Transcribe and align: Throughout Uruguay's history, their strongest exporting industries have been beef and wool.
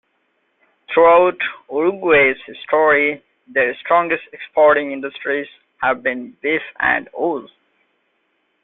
Throughout 0.91 1.37
Uruguay's 1.71 2.35
history, 2.47 3.23
their 3.47 3.75
strongest 3.85 4.23
exporting 4.33 4.91
industries 4.91 5.45
have 5.77 6.01
been 6.01 6.35
beef 6.41 6.63
and 6.79 7.07
wool. 7.13 7.47